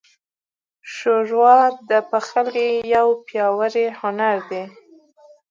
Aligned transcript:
ښوروا 0.93 1.57
د 1.89 1.91
پخلي 2.09 2.69
یو 2.95 3.07
پیاوړی 3.27 3.85
هنر 3.99 4.37
دی. 4.49 4.63